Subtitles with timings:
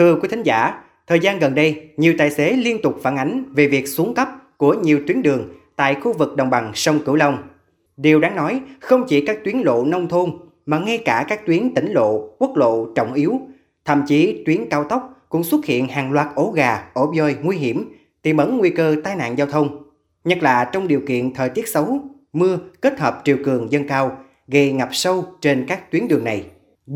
[0.00, 3.44] Thưa quý thính giả, thời gian gần đây, nhiều tài xế liên tục phản ánh
[3.54, 7.14] về việc xuống cấp của nhiều tuyến đường tại khu vực đồng bằng sông Cửu
[7.14, 7.38] Long.
[7.96, 10.30] Điều đáng nói, không chỉ các tuyến lộ nông thôn
[10.66, 13.40] mà ngay cả các tuyến tỉnh lộ, quốc lộ trọng yếu,
[13.84, 17.56] thậm chí tuyến cao tốc cũng xuất hiện hàng loạt ổ gà, ổ voi nguy
[17.56, 17.92] hiểm,
[18.22, 19.82] tiềm ẩn nguy cơ tai nạn giao thông.
[20.24, 21.98] Nhất là trong điều kiện thời tiết xấu,
[22.32, 24.16] mưa kết hợp triều cường dâng cao,
[24.48, 26.44] gây ngập sâu trên các tuyến đường này.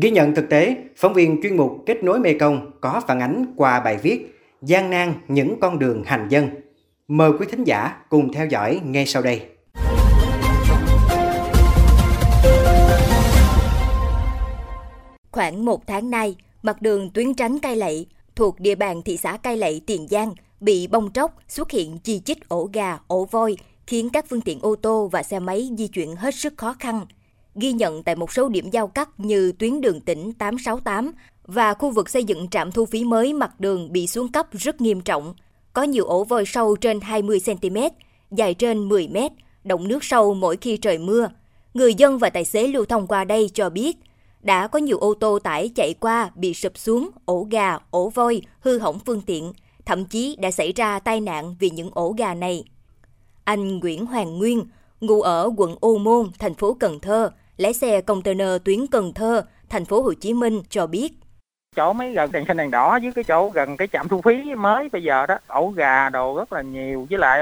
[0.01, 3.53] Ghi nhận thực tế, phóng viên chuyên mục Kết nối Mê Công có phản ánh
[3.57, 6.49] qua bài viết Gian nan những con đường hành dân.
[7.07, 9.41] Mời quý thính giả cùng theo dõi ngay sau đây.
[15.31, 19.37] Khoảng một tháng nay, mặt đường tuyến tránh Cai Lậy thuộc địa bàn thị xã
[19.37, 23.57] Cai Lậy, Tiền Giang bị bong tróc xuất hiện chi chích ổ gà, ổ voi,
[23.87, 27.05] khiến các phương tiện ô tô và xe máy di chuyển hết sức khó khăn.
[27.55, 31.11] Ghi nhận tại một số điểm giao cắt như tuyến đường tỉnh 868
[31.43, 34.81] và khu vực xây dựng trạm thu phí mới mặt đường bị xuống cấp rất
[34.81, 35.33] nghiêm trọng.
[35.73, 37.89] Có nhiều ổ vòi sâu trên 20cm,
[38.31, 39.29] dài trên 10m,
[39.63, 41.29] động nước sâu mỗi khi trời mưa.
[41.73, 43.97] Người dân và tài xế lưu thông qua đây cho biết,
[44.41, 48.41] đã có nhiều ô tô tải chạy qua bị sụp xuống, ổ gà, ổ voi,
[48.59, 49.53] hư hỏng phương tiện,
[49.85, 52.63] thậm chí đã xảy ra tai nạn vì những ổ gà này.
[53.43, 54.63] Anh Nguyễn Hoàng Nguyên,
[55.01, 59.45] ngụ ở quận Ô Môn, thành phố Cần Thơ, lái xe container tuyến Cần Thơ,
[59.69, 61.13] thành phố Hồ Chí Minh cho biết
[61.75, 64.55] chỗ mấy gần đèn xanh đèn đỏ với cái chỗ gần cái trạm thu phí
[64.55, 65.37] mới bây giờ đó.
[65.47, 67.39] Ổ gà đồ rất là nhiều, với lại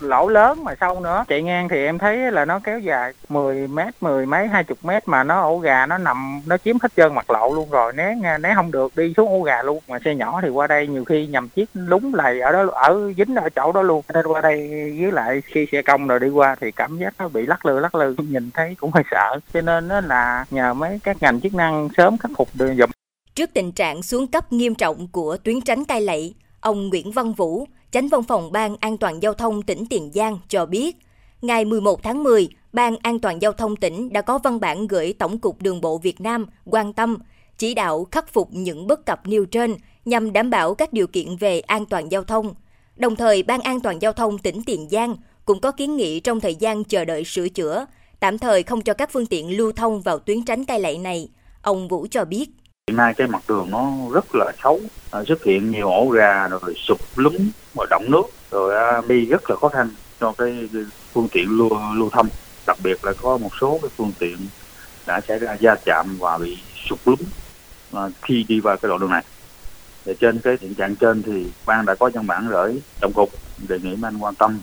[0.00, 1.24] lỗ lớn mà sâu nữa.
[1.28, 4.78] Chạy ngang thì em thấy là nó kéo dài 10 mét, mười mấy, hai chục
[4.84, 7.92] mét mà nó, ổ gà nó nằm, nó chiếm hết trơn mặt lộ luôn rồi.
[7.92, 9.80] Né né không được, đi xuống ổ gà luôn.
[9.88, 13.12] Mà xe nhỏ thì qua đây nhiều khi nhầm chiếc lúng lầy ở đó, ở
[13.16, 14.02] dính ở chỗ đó luôn.
[14.14, 14.68] Nên qua đây
[15.00, 17.78] với lại khi xe công rồi đi qua thì cảm giác nó bị lắc lư
[17.78, 18.14] lắc lư.
[18.18, 19.40] Nhìn thấy cũng hơi sợ.
[19.54, 22.90] Cho nên đó là nhờ mấy các ngành chức năng sớm khắc phục được dùm
[23.40, 27.32] Trước tình trạng xuống cấp nghiêm trọng của tuyến tránh cai lậy, ông Nguyễn Văn
[27.32, 30.96] Vũ, Chánh văn phòng Ban An toàn Giao thông tỉnh Tiền Giang cho biết,
[31.42, 35.12] ngày 11 tháng 10, Ban An toàn Giao thông tỉnh đã có văn bản gửi
[35.12, 37.18] Tổng cục Đường bộ Việt Nam quan tâm,
[37.58, 41.36] chỉ đạo khắc phục những bất cập nêu trên nhằm đảm bảo các điều kiện
[41.36, 42.54] về an toàn giao thông.
[42.96, 46.40] Đồng thời, Ban An toàn Giao thông tỉnh Tiền Giang cũng có kiến nghị trong
[46.40, 47.86] thời gian chờ đợi sửa chữa,
[48.20, 51.28] tạm thời không cho các phương tiện lưu thông vào tuyến tránh cai lậy này.
[51.62, 52.50] Ông Vũ cho biết.
[52.90, 54.80] Hiện nay cái mặt đường nó rất là xấu,
[55.10, 57.34] à, xuất hiện nhiều ổ gà rồi sụp lún
[57.76, 59.88] rồi động nước, rồi à, đi rất là khó khăn
[60.20, 60.68] cho cái
[61.12, 62.28] phương tiện lưu, lưu thông.
[62.66, 64.36] Đặc biệt là có một số cái phương tiện
[65.06, 66.58] đã xảy ra va chạm và bị
[66.88, 67.18] sụp lún
[67.92, 69.24] à, khi đi vào cái đoạn đường này.
[70.04, 73.30] Thì trên cái hiện trạng trên thì ban đã có văn bản gửi tổng cục
[73.68, 74.58] đề nghị anh quan tâm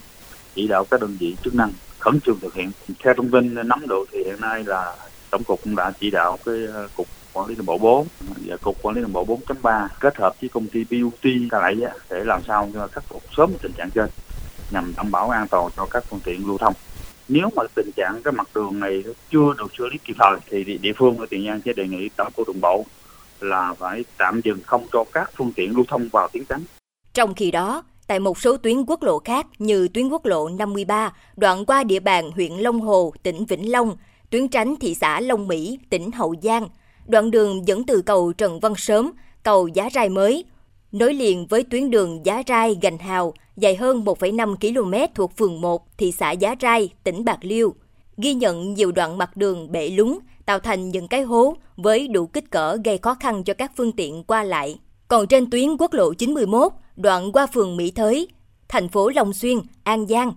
[0.56, 2.72] chỉ đạo các đơn vị chức năng khẩn trương thực hiện.
[3.04, 4.96] Theo thông tin nắm được thì hiện nay là
[5.30, 8.08] tổng cục cũng đã chỉ đạo cái à, cục quản lý đường bộ 4
[8.46, 11.76] và cục quản lý đường bộ 4.3 kết hợp với công ty BUT cả lại
[12.10, 14.10] để làm sao khắc phục sớm tình trạng trên
[14.72, 16.74] nhằm đảm bảo an toàn cho các phương tiện lưu thông.
[17.28, 20.78] Nếu mà tình trạng cái mặt đường này chưa được xử lý kịp thời thì
[20.78, 22.86] địa phương ở tiền giang sẽ đề nghị tổng cục đường bộ
[23.40, 26.64] là phải tạm dừng không cho các phương tiện lưu thông vào tuyến tránh.
[27.14, 31.14] Trong khi đó tại một số tuyến quốc lộ khác như tuyến quốc lộ 53
[31.36, 33.98] đoạn qua địa bàn huyện Long Hồ, tỉnh Vĩnh Long,
[34.30, 36.68] tuyến tránh thị xã Long Mỹ, tỉnh Hậu Giang,
[37.08, 39.12] đoạn đường dẫn từ cầu Trần Văn Sớm,
[39.44, 40.46] cầu Giá Rai mới,
[40.92, 45.62] nối liền với tuyến đường Giá Rai Gành Hào dài hơn 1,5 km thuộc phường
[45.62, 47.76] 1, thị xã Giá Rai, tỉnh Bạc Liêu.
[48.18, 52.28] Ghi nhận nhiều đoạn mặt đường bể lúng, tạo thành những cái hố với đủ
[52.28, 54.80] kích cỡ gây khó khăn cho các phương tiện qua lại.
[55.08, 58.28] Còn trên tuyến quốc lộ 91, đoạn qua phường Mỹ Thới,
[58.70, 60.34] thành phố Long Xuyên, An Giang,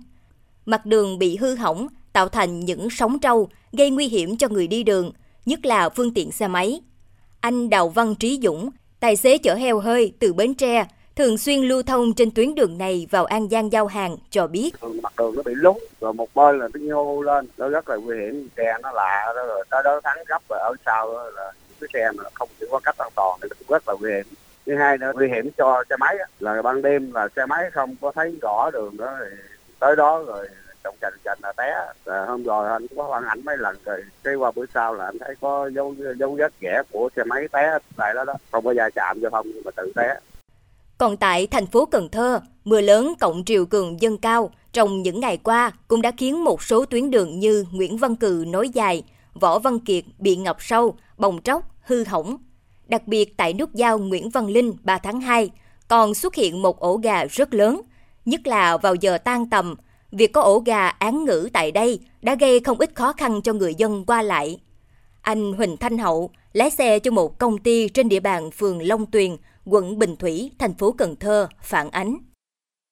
[0.67, 4.67] mặt đường bị hư hỏng, tạo thành những sóng trâu gây nguy hiểm cho người
[4.67, 5.13] đi đường,
[5.47, 6.81] nhất là phương tiện xe máy.
[7.41, 8.71] Anh Đào Văn Trí Dũng,
[9.01, 10.87] tài xế chở heo hơi từ Bến Tre,
[11.17, 14.71] thường xuyên lưu thông trên tuyến đường này vào An Giang giao hàng cho biết.
[15.03, 17.97] Mặt đường nó bị lún, rồi một bên là nó nhô lên, nó rất là
[17.97, 21.31] nguy hiểm, xe nó lạ, đó, rồi tới đó thắng gấp rồi ở sau đó
[21.35, 24.11] là cái xe mà không chịu có cách an toàn thì cũng rất là nguy
[24.13, 24.27] hiểm.
[24.67, 27.97] Thứ hai nữa nguy hiểm cho xe máy là ban đêm là xe máy không
[28.01, 29.37] có thấy rõ đường đó thì
[29.79, 30.49] tới đó rồi
[30.85, 31.75] trong chành chành là té.
[32.05, 34.95] À, hôm rồi anh cũng có phản ảnh mấy lần rồi cái qua bữa sau
[34.95, 38.35] là anh thấy có dấu dấu vết ghẻ của xe máy té tại đó đó.
[38.53, 40.15] Không có va chạm giao thông nhưng mà tự té.
[40.99, 44.51] Còn tại thành phố Cần Thơ, mưa lớn cộng triều cường dâng cao.
[44.73, 48.45] Trong những ngày qua cũng đã khiến một số tuyến đường như Nguyễn Văn Cừ
[48.49, 49.03] nối dài,
[49.35, 52.37] Võ Văn Kiệt bị ngập sâu, bồng tróc, hư hỏng.
[52.87, 55.51] Đặc biệt tại nút giao Nguyễn Văn Linh 3 tháng 2
[55.89, 57.81] còn xuất hiện một ổ gà rất lớn,
[58.25, 59.75] nhất là vào giờ tan tầm
[60.13, 63.53] việc có ổ gà án ngữ tại đây đã gây không ít khó khăn cho
[63.53, 64.59] người dân qua lại.
[65.23, 69.07] Anh Huỳnh Thanh Hậu lái xe cho một công ty trên địa bàn phường Long
[69.07, 72.17] Tuyền quận Bình Thủy, thành phố Cần Thơ phản ánh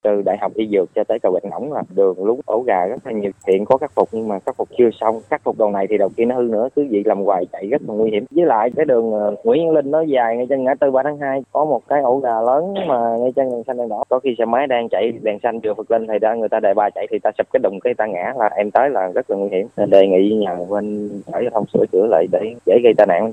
[0.03, 2.87] từ đại học y dược cho tới cầu bệnh Ngỗng là đường lún ổ gà
[2.87, 3.31] rất là nhiều.
[3.47, 5.21] Hiện có khắc phục nhưng mà khắc phục chưa xong.
[5.31, 7.67] Khắc phục đầu này thì đầu kia nó hư nữa cứ vậy làm hoài chạy
[7.67, 8.25] rất là nguy hiểm.
[8.31, 11.03] Với lại cái đường ờ, Nguyễn Văn Linh nó dài ngay chân ngã tư ba
[11.03, 14.05] tháng 2 có một cái ổ gà lớn mà ngay chân đèn xanh đèn đỏ.
[14.09, 16.61] Có khi xe máy đang chạy đèn xanh vừa vượt lên thì đang người ta
[16.61, 19.11] đại ba chạy thì ta sập cái đùng cái ta ngã là em tới là
[19.15, 19.67] rất là nguy hiểm.
[19.77, 23.07] Nên đề nghị nhà bên sở giao thông sửa chữa lại để dễ gây tai
[23.07, 23.33] nạn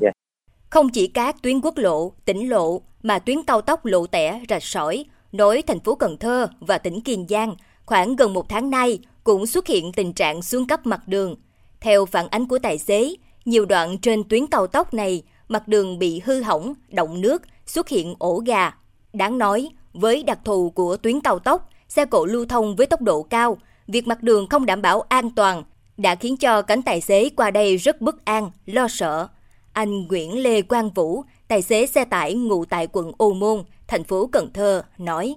[0.76, 4.64] không chỉ các tuyến quốc lộ, tỉnh lộ mà tuyến cao tốc lộ tẻ, rạch
[4.64, 5.06] sỏi
[5.38, 7.56] nối thành phố Cần Thơ và tỉnh Kiên Giang
[7.86, 11.36] khoảng gần một tháng nay cũng xuất hiện tình trạng xuống cấp mặt đường.
[11.82, 13.16] Theo phản ánh của tài xế,
[13.46, 17.90] nhiều đoạn trên tuyến cao tốc này mặt đường bị hư hỏng, động nước, xuất
[17.90, 18.74] hiện ổ gà.
[19.14, 23.02] Đáng nói, với đặc thù của tuyến cao tốc, xe cộ lưu thông với tốc
[23.02, 25.64] độ cao, việc mặt đường không đảm bảo an toàn
[25.98, 29.28] đã khiến cho cánh tài xế qua đây rất bất an, lo sợ.
[29.74, 34.04] Anh Nguyễn Lê Quang Vũ, tài xế xe tải ngụ tại quận Ô Môn, thành
[34.04, 35.36] phố Cần Thơ nói.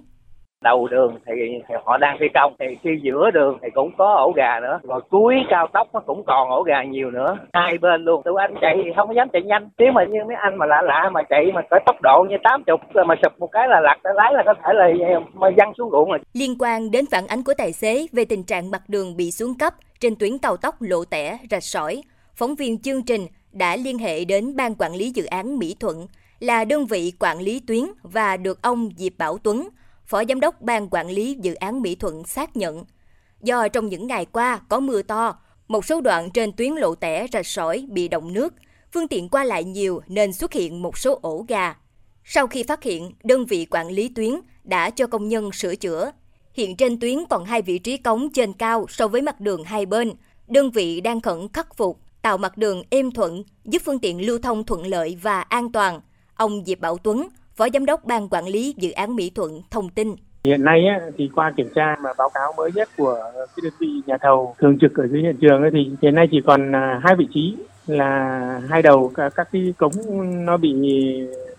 [0.63, 1.33] Đầu đường thì,
[1.67, 4.79] thì họ đang thi công thì khi giữa đường thì cũng có ổ gà nữa.
[4.83, 7.37] Rồi cuối cao tốc nó cũng còn ổ gà nhiều nữa.
[7.53, 8.21] Hai bên luôn.
[8.25, 9.69] Tụi anh chạy thì không có dám chạy nhanh.
[9.77, 12.35] Nếu mà như mấy anh mà lạ lạ mà chạy mà có tốc độ như
[12.43, 14.87] tám chục mà sụp một cái là lật cái lái là có thể là
[15.33, 16.19] mà văng xuống ruộng rồi.
[16.33, 19.57] Liên quan đến phản ánh của tài xế về tình trạng mặt đường bị xuống
[19.59, 22.01] cấp trên tuyến cao tốc lộ tẻ rạch sỏi
[22.35, 25.95] phóng viên chương trình đã liên hệ đến ban quản lý dự án Mỹ Thuận
[26.39, 29.69] là đơn vị quản lý tuyến và được ông Diệp Bảo Tuấn,
[30.05, 32.85] Phó Giám đốc Ban Quản lý Dự án Mỹ Thuận xác nhận.
[33.41, 37.27] Do trong những ngày qua có mưa to, một số đoạn trên tuyến lộ tẻ
[37.33, 38.53] rạch sỏi bị động nước,
[38.93, 41.75] phương tiện qua lại nhiều nên xuất hiện một số ổ gà.
[42.23, 44.31] Sau khi phát hiện, đơn vị quản lý tuyến
[44.63, 46.11] đã cho công nhân sửa chữa.
[46.53, 49.85] Hiện trên tuyến còn hai vị trí cống trên cao so với mặt đường hai
[49.85, 50.11] bên.
[50.47, 54.39] Đơn vị đang khẩn khắc phục, tạo mặt đường êm thuận, giúp phương tiện lưu
[54.39, 56.01] thông thuận lợi và an toàn.
[56.39, 59.89] Ông Diệp Bảo Tuấn, Phó Giám đốc Ban Quản lý Dự án Mỹ Thuận thông
[59.89, 60.15] tin.
[60.43, 63.73] Hiện nay á, thì qua kiểm tra và báo cáo mới nhất của cái đơn
[63.79, 66.75] vị nhà thầu thường trực ở dưới hiện trường ấy, thì hiện nay chỉ còn
[66.75, 67.55] à, hai vị trí
[67.87, 69.91] là hai đầu các, các cái cống
[70.45, 70.73] nó bị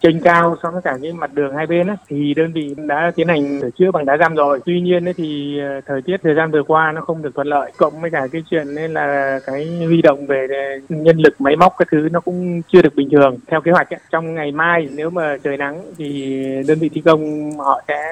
[0.02, 3.12] trên cao so với cả cái mặt đường hai bên á, thì đơn vị đã
[3.16, 4.60] tiến hành sửa chữa bằng đá răm rồi.
[4.66, 7.46] Tuy nhiên ấy, thì ờ, thời tiết thời gian vừa qua nó không được thuận
[7.46, 11.40] lợi, cộng với cả cái chuyện nên là cái huy động về ờ, nhân lực
[11.40, 14.00] máy móc các thứ nó cũng chưa được bình thường theo kế hoạch ấy.
[14.10, 16.36] Trong ngày mai nếu mà trời nắng thì
[16.68, 18.02] đơn vị thi công họ sẽ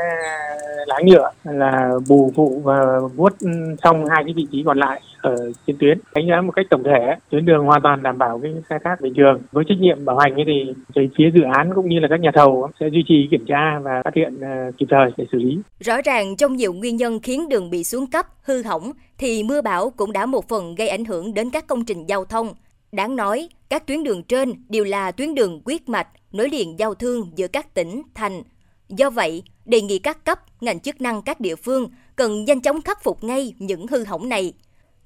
[0.87, 3.49] lái nhựa là bù phụ và vuốt ừ,
[3.85, 6.82] xong hai cái vị trí còn lại ở trên tuyến đánh giá một cách tổng
[6.84, 10.04] thể tuyến đường hoàn toàn đảm bảo cái khai thác bình thường với trách nhiệm
[10.04, 13.28] bảo hành thì phía dự án cũng như là các nhà thầu sẽ duy trì
[13.30, 15.58] kiểm tra và phát hiện ờ, kịp thời để xử lý.
[15.80, 19.60] Rõ ràng trong nhiều nguyên nhân khiến đường bị xuống cấp, hư hỏng thì mưa
[19.60, 22.48] bão cũng đã một phần gây ảnh hưởng đến các công trình giao thông.
[22.92, 26.94] Đáng nói, các tuyến đường trên đều là tuyến đường quyết mạch nối liền giao
[26.94, 28.42] thương giữa các tỉnh, thành.
[28.88, 32.82] Do vậy, đề nghị các cấp, ngành chức năng các địa phương cần nhanh chóng
[32.82, 34.52] khắc phục ngay những hư hỏng này.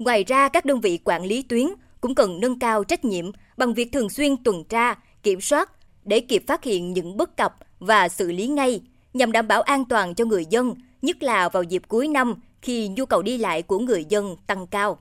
[0.04, 1.66] Ngoài ra, các đơn vị quản lý tuyến
[2.00, 5.70] cũng cần nâng cao trách nhiệm bằng việc thường xuyên tuần tra, kiểm soát
[6.04, 8.80] để kịp phát hiện những bất cập và xử lý ngay
[9.14, 12.88] nhằm đảm bảo an toàn cho người dân, nhất là vào dịp cuối năm khi
[12.88, 14.98] nhu cầu đi lại của người dân tăng cao.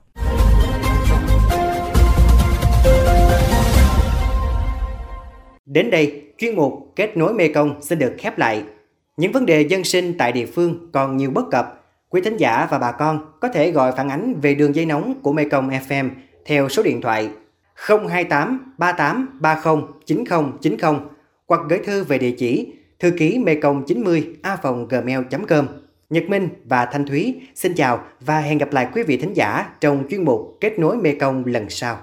[5.66, 8.62] Đến đây, chuyên mục Kết nối Mekong xin được khép lại.
[9.16, 11.81] Những vấn đề dân sinh tại địa phương còn nhiều bất cập.
[12.12, 15.20] Quý thính giả và bà con có thể gọi phản ánh về đường dây nóng
[15.22, 16.10] của Mekong Công FM
[16.44, 17.30] theo số điện thoại
[17.74, 20.92] 028 38 30 90 90
[21.48, 25.66] hoặc gửi thư về địa chỉ thư ký mekong 90 a gmail.com.
[26.10, 29.70] Nhật Minh và Thanh Thúy xin chào và hẹn gặp lại quý vị thính giả
[29.80, 31.98] trong chuyên mục Kết nối Mekong lần sau.